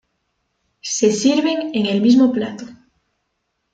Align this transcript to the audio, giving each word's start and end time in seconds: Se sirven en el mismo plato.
Se 0.95 1.11
sirven 1.11 1.75
en 1.75 1.85
el 1.85 2.01
mismo 2.01 2.33
plato. 2.33 2.65